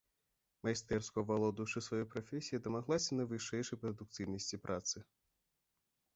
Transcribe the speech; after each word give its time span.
Майстэрску 0.67 1.17
авалодаўшы 1.23 1.83
сваёй 1.87 2.05
прафесіяй, 2.13 2.63
дамаглася 2.65 3.19
найвышэйшай 3.21 3.77
прадукцыйнасці 3.85 4.61
працы. 4.67 4.97